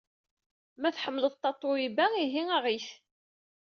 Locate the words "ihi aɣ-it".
2.23-2.87